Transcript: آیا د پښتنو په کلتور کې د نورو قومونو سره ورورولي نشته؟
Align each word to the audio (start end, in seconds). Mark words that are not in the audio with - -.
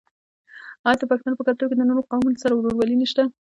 آیا 0.87 0.97
د 0.99 1.03
پښتنو 1.11 1.37
په 1.37 1.45
کلتور 1.47 1.67
کې 1.69 1.75
د 1.77 1.83
نورو 1.89 2.07
قومونو 2.09 2.41
سره 2.43 2.53
ورورولي 2.55 2.95
نشته؟ 3.03 3.23